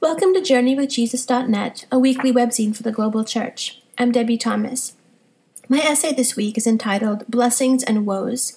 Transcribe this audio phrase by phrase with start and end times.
[0.00, 3.82] Welcome to JourneyWithJesus.net, a weekly webzine for the global church.
[3.98, 4.94] I'm Debie Thomas.
[5.68, 8.56] My essay this week is entitled Blessings and Woes.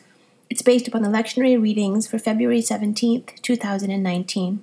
[0.51, 4.61] It's based upon the lectionary readings for February 17th, 2019.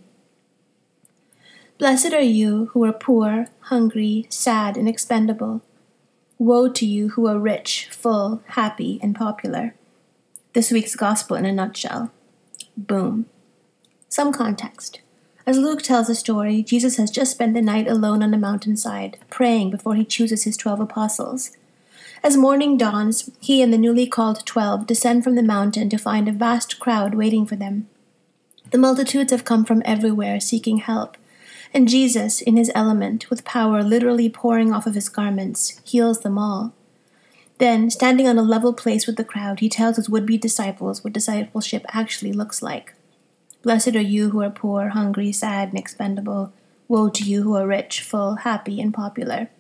[1.79, 5.63] Blessed are you who are poor, hungry, sad, and expendable.
[6.39, 9.75] Woe to you who are rich, full, happy, and popular.
[10.53, 12.13] This week's gospel in a nutshell.
[12.77, 13.27] Boom.
[14.09, 15.01] Some context.
[15.49, 19.17] As Luke tells the story, Jesus has just spent the night alone on a mountainside,
[19.31, 21.53] praying before he chooses his twelve apostles.
[22.23, 26.29] As morning dawns, he and the newly called twelve descend from the mountain to find
[26.29, 27.89] a vast crowd waiting for them.
[28.73, 31.17] The multitudes have come from everywhere seeking help,
[31.73, 36.37] and Jesus, in his element, with power literally pouring off of his garments, heals them
[36.37, 36.75] all.
[37.57, 41.03] Then, standing on a level place with the crowd, he tells his would be disciples
[41.03, 42.93] what discipleship actually looks like.
[43.63, 46.53] Blessed are you who are poor, hungry, sad, and expendable.
[46.87, 49.51] Woe to you who are rich, full, happy, and popular.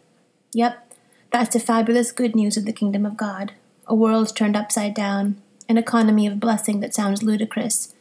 [0.53, 0.95] Yep,
[1.31, 3.53] that's the fabulous good news of the kingdom of God.
[3.87, 5.37] A world turned upside down,
[5.69, 7.95] an economy of blessing that sounds ludicrous,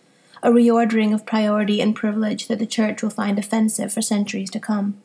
[0.44, 4.60] a reordering of priority and privilege that the church will find offensive for centuries to
[4.60, 5.02] come.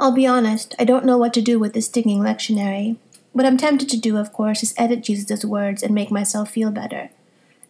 [0.00, 2.96] I'll be honest, I don't know what to do with this stinging lectionary.
[3.32, 6.70] What I'm tempted to do, of course, is edit Jesus' words and make myself feel
[6.70, 7.10] better.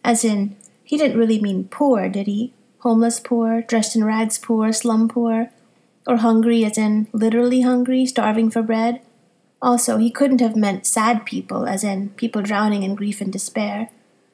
[0.03, 2.53] As in, he didn't really mean poor, did he?
[2.79, 5.49] Homeless poor, dressed in rags poor, slum poor?
[6.05, 9.01] Or hungry, as in literally hungry, starving for bread?
[9.61, 13.89] Also, he couldn't have meant sad people, as in people drowning in grief and despair.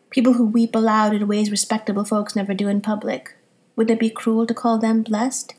[0.09, 3.36] People who weep aloud in ways respectable folks never do in public.
[3.75, 5.53] Wouldn't it be cruel to call them blessed?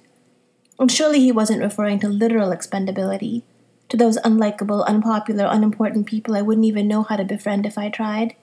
[0.80, 3.42] And surely he wasn't referring to literal expendability,
[3.90, 7.90] to those unlikable, unpopular, unimportant people I wouldn't even know how to befriend if I
[7.90, 8.34] tried.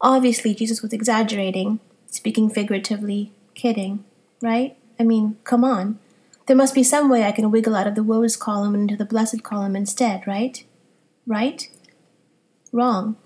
[0.00, 4.04] Obviously, Jesus was exaggerating, speaking figuratively, kidding,
[4.40, 4.76] right?
[4.98, 5.98] I mean, come on.
[6.46, 8.96] There must be some way I can wiggle out of the woes column and into
[8.96, 10.64] the blessed column instead, right?
[11.26, 11.68] Right?
[12.72, 13.16] Wrong.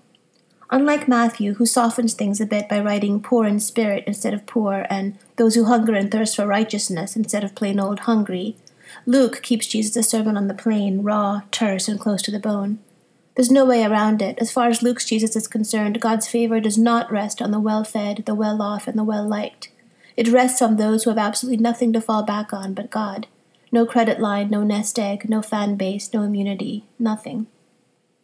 [0.69, 4.85] Unlike Matthew, who softens things a bit by writing poor in spirit instead of poor,
[4.89, 8.57] and those who hunger and thirst for righteousness instead of plain old hungry,
[9.05, 12.79] Luke keeps Jesus' a sermon on the plain, raw, terse, and close to the bone.
[13.35, 14.37] There's no way around it.
[14.39, 17.83] As far as Luke's Jesus is concerned, God's favor does not rest on the well
[17.83, 19.69] fed, the well off, and the well liked.
[20.15, 23.27] It rests on those who have absolutely nothing to fall back on but God.
[23.71, 27.47] No credit line, no nest egg, no fan base, no immunity, nothing.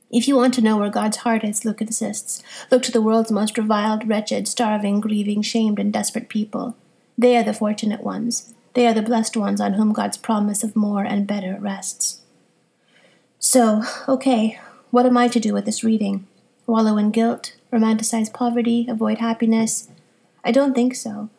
[0.10, 3.32] If you want to know where God's heart is, Luke insists, look to the world's
[3.32, 6.76] most reviled, wretched, starving, grieving, shamed, and desperate people.
[7.18, 8.54] They are the fortunate ones.
[8.74, 12.22] They are the blessed ones on whom God's promise of more and better rests.
[13.40, 14.60] So, okay,
[14.91, 16.28] what am I to do with this reading?
[16.68, 17.56] Wallow in guilt?
[17.72, 18.85] Romanticize poverty?
[18.88, 19.90] Avoid happiness?
[20.44, 21.29] I don't think so.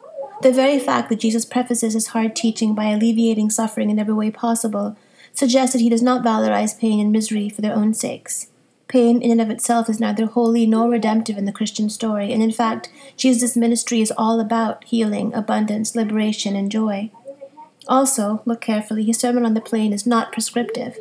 [0.42, 4.30] The very fact that Jesus prefaces his hard teaching by alleviating suffering in every way
[4.30, 4.96] possible
[5.34, 8.48] suggests that he does not valorize pain and misery for their own sakes.
[8.88, 12.42] Pain in and of itself is neither holy nor redemptive in the Christian story, and
[12.42, 17.10] in fact, Jesus' ministry is all about healing, abundance, liberation, and joy.
[17.88, 20.98] Also, look carefully, his Sermon on the Plain is not prescriptive.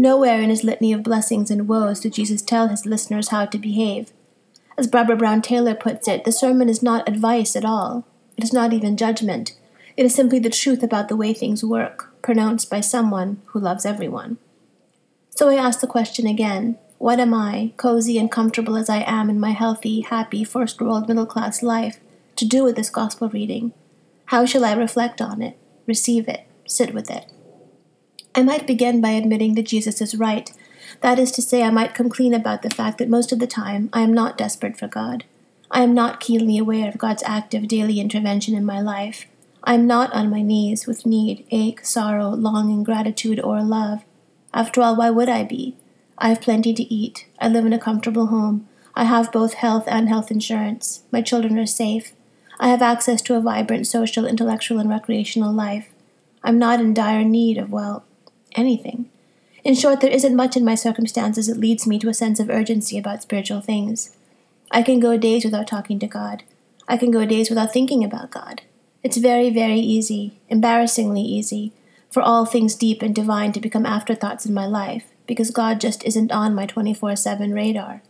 [0.00, 3.58] Nowhere in his litany of blessings and woes did Jesus tell his listeners how to
[3.58, 4.14] behave.
[4.78, 8.06] As Barbara Brown Taylor puts it, the sermon is not advice at all.
[8.34, 9.58] It is not even judgment.
[9.98, 13.84] It is simply the truth about the way things work, pronounced by someone who loves
[13.84, 14.38] everyone.
[15.36, 19.28] So I ask the question again What am I, cozy and comfortable as I am
[19.28, 22.00] in my healthy, happy, first world middle class life,
[22.36, 23.74] to do with this gospel reading?
[24.26, 27.26] How shall I reflect on it, receive it, sit with it?
[28.34, 30.52] I might begin by admitting that Jesus is right.
[31.00, 33.46] That is to say, I might come clean about the fact that most of the
[33.46, 35.24] time I am not desperate for God.
[35.70, 39.26] I am not keenly aware of God's active daily intervention in my life.
[39.62, 44.02] I am not on my knees with need, ache, sorrow, longing, gratitude, or love.
[44.54, 45.76] After all, why would I be?
[46.18, 47.26] I have plenty to eat.
[47.38, 48.68] I live in a comfortable home.
[48.94, 51.02] I have both health and health insurance.
[51.10, 52.12] My children are safe.
[52.58, 55.88] I have access to a vibrant social, intellectual, and recreational life.
[56.42, 58.04] I'm not in dire need of, well,
[58.56, 59.10] anything.
[59.62, 62.48] In short, there isn't much in my circumstances that leads me to a sense of
[62.48, 64.16] urgency about spiritual things.
[64.70, 66.44] I can go days without talking to God.
[66.88, 68.62] I can go days without thinking about God.
[69.02, 71.72] It's very, very easy, embarrassingly easy,
[72.10, 76.04] for all things deep and divine to become afterthoughts in my life, because God just
[76.04, 78.02] isn't on my 24 7 radar.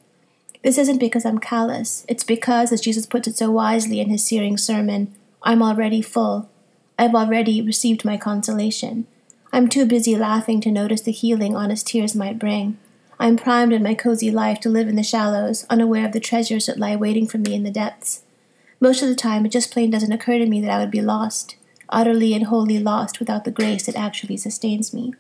[0.63, 4.25] This isn't because I'm callous, it's because, as Jesus puts it so wisely in his
[4.25, 6.51] searing sermon, I'm already full.
[6.99, 9.07] I've already received my consolation.
[9.53, 12.79] I'm too busy laughing to notice the healing honest tears might bring.
[13.19, 16.67] I'm primed in my cozy life to live in the shallows, unaware of the treasures
[16.67, 18.23] that lie waiting for me in the depths.
[18.79, 21.03] Most of the time, it just plain doesn't occur to me that I would be
[21.03, 21.57] lost.
[21.91, 25.13] utterly and wholly lost without the grace that actually sustains me.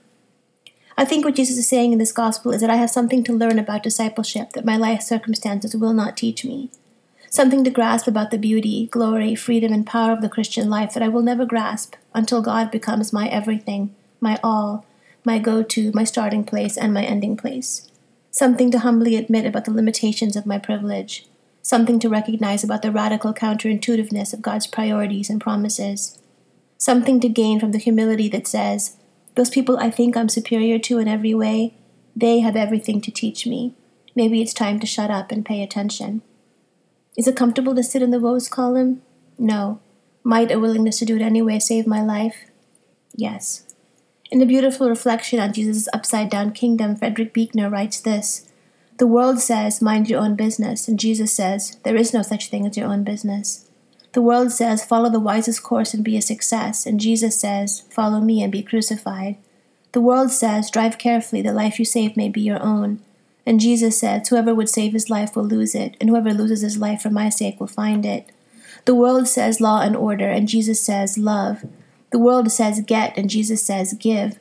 [0.97, 3.33] I think what Jesus is saying in this gospel is that I have something to
[3.33, 6.71] learn about discipleship that my life circumstances will not teach me.
[7.31, 11.03] Something to grasp about the beauty, glory, freedom, and power of the Christian life that
[11.03, 14.87] I will never grasp until God becomes my everything, my all,
[15.25, 17.88] my go to, my starting place, and my ending place.
[18.31, 21.26] Something to humbly admit about the limitations of my privilege.
[21.62, 26.19] Something to recognize about the radical counterintuitiveness of God's priorities and promises.
[26.78, 28.96] Something to gain from the humility that says,
[29.34, 31.75] those people I think I'm superior to in every way,
[32.16, 33.75] they have everything to teach me.
[34.14, 36.23] Maybe it's time to shut up and pay attention.
[37.16, 39.02] Is it comfortable to sit in the woes column?
[39.38, 39.81] No.
[40.23, 42.46] Might a willingness to do it anyway save my life?
[43.14, 43.69] Yes.
[44.31, 48.49] In a beautiful reflection on Jesus' upside down kingdom, Frederick Buechner writes this
[48.99, 52.65] The world says, mind your own business, and Jesus says, there is no such thing
[52.65, 53.69] as your own business.
[54.12, 58.21] The world says, follow the wisest course and be a success, and Jesus says, follow
[58.21, 59.37] me and be crucified.
[59.93, 63.00] The world says, drive carefully, the life you save may be your own.
[63.44, 66.79] And Jesus says, whoever would save his life will lose it, and whoever loses his
[66.79, 68.31] life for my sake will find it.
[68.85, 71.65] The world says law and order, and Jesus says love.
[72.11, 74.39] The world says get, and Jesus says give.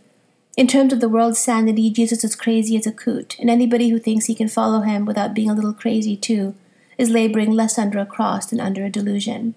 [0.58, 4.00] In terms of the world's sanity, Jesus is crazy as a coot, and anybody who
[4.00, 6.56] thinks he can follow him without being a little crazy too
[6.98, 9.56] is laboring less under a cross than under a delusion.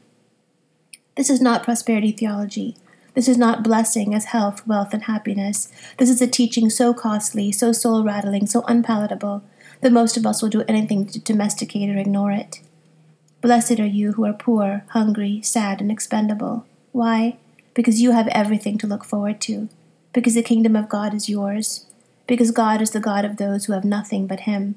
[1.17, 2.77] This is not prosperity theology.
[3.15, 5.71] This is not blessing as health, wealth, and happiness.
[5.99, 9.43] This is a teaching so costly, so soul rattling, so unpalatable,
[9.81, 12.61] that most of us will do anything to domesticate or ignore it.
[13.41, 16.65] Blessed are you who are poor, hungry, sad, and expendable.
[16.93, 17.39] Why?
[17.75, 19.69] Because you have everything to look forward to,
[20.13, 21.87] because the kingdom of God is yours,
[22.27, 24.77] because God is the God of those who have nothing but Him.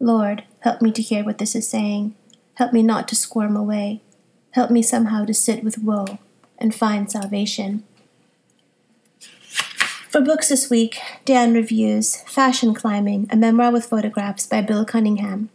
[0.00, 2.14] Lord, help me to hear what this is saying.
[2.54, 4.00] Help me not to squirm away.
[4.52, 6.18] Help me somehow to sit with woe
[6.58, 7.84] and find salvation.
[10.10, 15.48] For books this week, Dan reviews Fashion Climbing, a memoir with photographs by Bill Cunningham.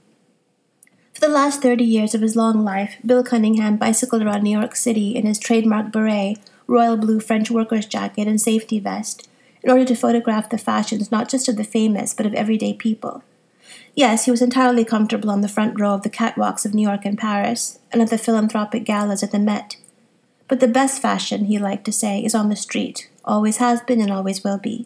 [1.17, 4.75] For the last 30 years of his long life, Bill Cunningham bicycled around New York
[4.75, 6.37] City in his trademark beret,
[6.67, 9.27] royal blue French worker's jacket, and safety vest
[9.63, 13.23] in order to photograph the fashions not just of the famous but of everyday people.
[13.95, 17.03] Yes, he was entirely comfortable on the front row of the catwalks of New York
[17.03, 19.77] and Paris, and at the philanthropic galas at the Met.
[20.47, 24.01] But the best fashion, he liked to say, is on the street, always has been
[24.01, 24.85] and always will be.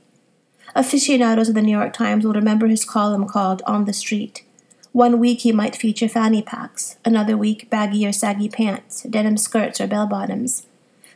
[0.75, 4.45] Aficionados of the New York Times will remember his column called On the Street
[4.91, 9.79] one week he might feature fanny packs, another week baggy or saggy pants, denim skirts
[9.79, 10.67] or bell bottoms.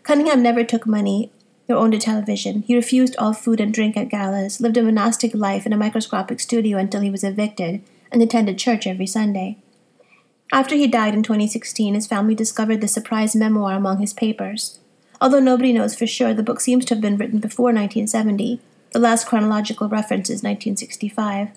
[0.04, 1.32] Cunningham never took money
[1.68, 2.62] or owned a television.
[2.62, 6.40] He refused all food and drink at galas, lived a monastic life in a microscopic
[6.40, 7.82] studio until he was evicted,
[8.12, 9.58] and attended church every Sunday.
[10.52, 14.80] After he died in 2016, his family discovered the surprise memoir among his papers.
[15.20, 18.62] Although nobody knows for sure, the book seems to have been written before 1970.
[18.92, 21.50] The last chronological reference is 1965.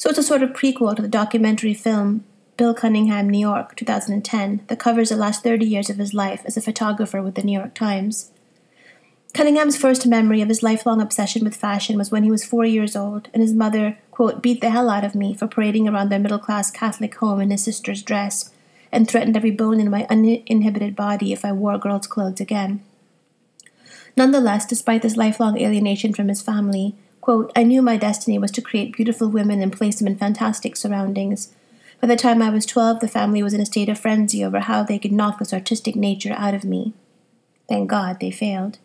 [0.00, 2.24] So it's a sort of prequel to the documentary film
[2.56, 6.56] Bill Cunningham, New York, 2010, that covers the last 30 years of his life as
[6.56, 8.30] a photographer with the New York Times.
[9.34, 12.96] Cunningham's first memory of his lifelong obsession with fashion was when he was four years
[12.96, 16.18] old, and his mother, quote, beat the hell out of me for parading around their
[16.18, 18.54] middle class Catholic home in his sister's dress,
[18.90, 22.82] and threatened every bone in my uninhibited body if I wore girls' clothes again.
[24.16, 28.62] Nonetheless, despite this lifelong alienation from his family, Quote, I knew my destiny was to
[28.62, 31.52] create beautiful women and place them in fantastic surroundings.
[32.00, 34.60] By the time I was 12, the family was in a state of frenzy over
[34.60, 36.94] how they could knock this artistic nature out of me.
[37.68, 38.78] Thank God they failed.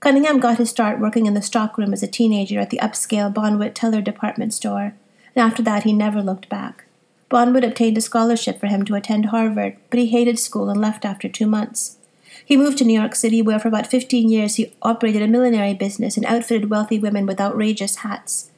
[0.00, 3.72] Cunningham got his start working in the stockroom as a teenager at the upscale Bonwit
[3.74, 4.94] Teller department store,
[5.34, 6.84] and after that he never looked back.
[7.30, 11.06] Bonwit obtained a scholarship for him to attend Harvard, but he hated school and left
[11.06, 11.96] after two months.
[12.44, 15.74] He moved to New York City, where for about 15 years he operated a millinery
[15.74, 18.50] business and outfitted wealthy women with outrageous hats.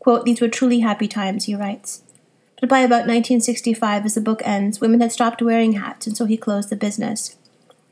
[0.00, 2.02] Quote, These were truly happy times, he writes.
[2.60, 6.24] But by about 1965, as the book ends, women had stopped wearing hats, and so
[6.24, 7.36] he closed the business.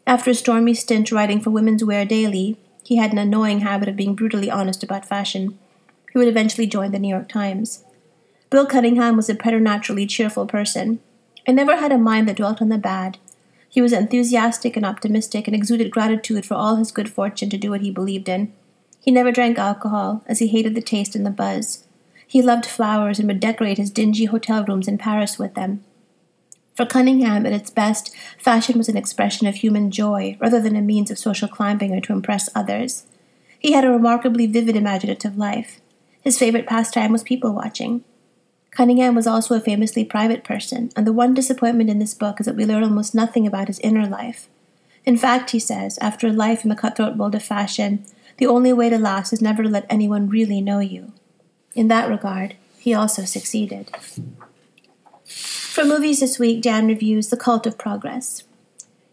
[0.07, 3.97] After a stormy stint writing for Women's Wear Daily, he had an annoying habit of
[3.97, 5.59] being brutally honest about fashion.
[6.13, 7.85] He would eventually join the New York Times.
[8.51, 11.01] Bill Cunningham was a preternaturally cheerful person.
[11.49, 13.19] I never had a mind that dwelt on the bad,
[13.77, 17.69] he was enthusiastic and optimistic and exuded gratitude for all his good fortune to do
[17.69, 18.51] what he believed in.
[19.05, 21.85] He never drank alcohol, as he hated the taste and the buzz.
[22.27, 25.85] He loved flowers and would decorate his dingy hotel rooms in Paris with them.
[26.75, 30.81] For Cunningham, at its best, fashion was an expression of human joy rather than a
[30.81, 33.05] means of social climbing or to impress others.
[33.59, 35.83] He had a remarkably vivid imaginative life.
[36.23, 38.05] His favorite pastime was people watching.
[38.77, 42.45] Cunningham was also a famously private person, and the one disappointment in this book is
[42.45, 44.49] that we learn almost nothing about his inner life.
[45.07, 48.05] In fact, he says, after a life in the cutthroat world of fashion,
[48.37, 51.13] the only way to last is never to let anyone really know you.
[51.75, 53.91] In that regard, he also succeeded.
[55.25, 58.45] For movies this week, Dan reviews The Cult of Progress.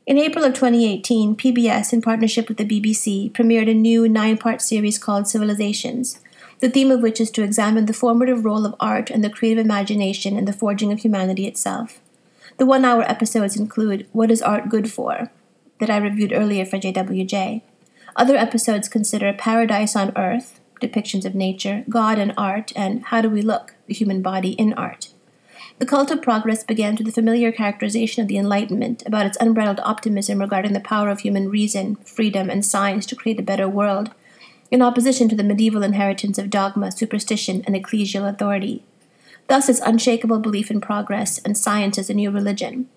[0.05, 4.61] In April of 2018, PBS, in partnership with the BBC, premiered a new nine part
[4.61, 6.19] series called Civilizations,
[6.63, 9.65] the theme of which is to examine the formative role of art and the creative
[9.65, 11.99] imagination in the forging of humanity itself.
[12.57, 15.29] The one hour episodes include What is Art Good For?
[15.81, 17.63] that I reviewed earlier for JWJ.
[18.15, 23.29] Other episodes consider Paradise on Earth, depictions of nature, God and art, and How Do
[23.29, 23.75] We Look?
[23.87, 25.09] The Human Body in Art.
[25.79, 29.81] The cult of progress began with the familiar characterization of the Enlightenment about its unbridled
[29.81, 34.11] optimism regarding the power of human reason, freedom, and science to create a better world,
[34.73, 38.83] in opposition to the medieval inheritance of dogma, superstition, and ecclesial authority.
[39.47, 42.89] Thus, its unshakable belief in progress and science as a new religion.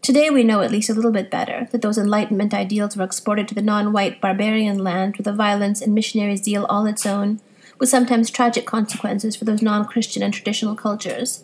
[0.00, 3.48] Today, we know at least a little bit better that those Enlightenment ideals were exported
[3.48, 7.40] to the non white barbarian land with a violence and missionary zeal all its own,
[7.80, 11.42] with sometimes tragic consequences for those non Christian and traditional cultures.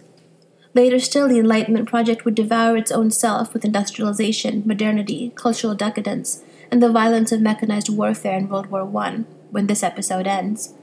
[0.72, 6.44] Later still, the Enlightenment project would devour its own self with industrialization, modernity, cultural decadence,
[6.70, 10.74] and the violence of mechanized warfare in World War I, when this episode ends.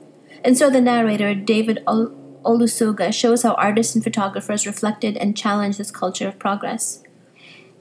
[0.46, 2.12] And so the narrator, David Ol-
[2.44, 7.04] Olusoga, shows how artists and photographers reflected and challenged this culture of progress.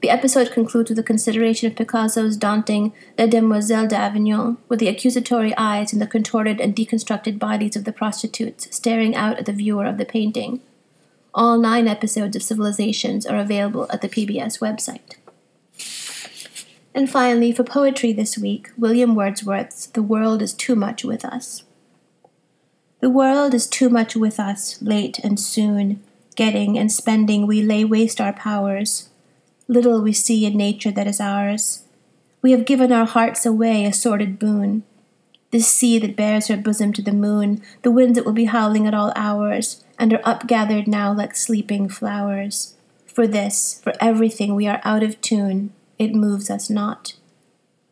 [0.01, 5.55] The episode concludes with a consideration of Picasso's daunting La Demoiselle d'Avignon, with the accusatory
[5.57, 9.85] eyes and the contorted and deconstructed bodies of the prostitutes staring out at the viewer
[9.85, 10.59] of the painting.
[11.33, 15.15] All nine episodes of Civilizations are available at the PBS website.
[16.93, 21.63] And finally, for poetry this week, William Wordsworth's The World is Too Much with Us.
[22.99, 26.03] The world is too much with us, late and soon.
[26.35, 29.09] Getting and spending, we lay waste our powers
[29.71, 31.83] little we see in nature that is ours.
[32.41, 34.83] We have given our hearts away, a sordid boon.
[35.51, 38.85] This sea that bears her bosom to the moon, the winds that will be howling
[38.85, 42.75] at all hours, and are upgathered now like sleeping flowers.
[43.05, 45.71] For this, for everything, we are out of tune,
[46.01, 47.13] it moves us not.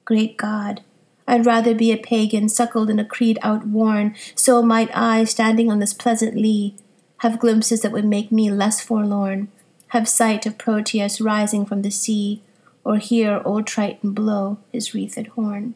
[0.03, 0.81] Great God,
[1.27, 5.77] I'd rather be a pagan suckled in a creed outworn, so might I, standing on
[5.77, 6.75] this pleasant lea,
[7.19, 9.49] have glimpses that would make me less forlorn,
[9.89, 12.41] have sight of Proteus rising from the sea,
[12.83, 15.75] or hear old Triton blow his wreathed horn.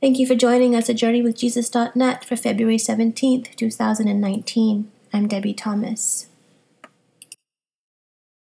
[0.00, 4.90] Thank you for joining us at JourneyWithJesus.net for February 17th, 2019.
[5.12, 6.29] I'm Debie Thomas.